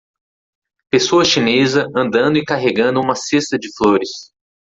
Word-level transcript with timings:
Pessoa 0.89 1.23
chinesa 1.23 1.87
andando 1.95 2.35
e 2.39 2.43
carregando 2.43 2.99
uma 2.99 3.13
cesta 3.13 3.55
de 3.59 3.69
flores. 3.77 4.33